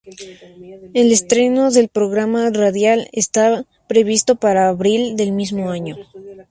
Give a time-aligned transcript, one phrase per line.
[0.95, 5.95] El estreno del programa radial está previsto para abril del mismo año.